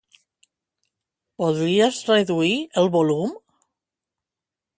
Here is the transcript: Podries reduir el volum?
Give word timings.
Podries 1.43 1.99
reduir 2.13 2.57
el 2.85 2.91
volum? 2.97 3.37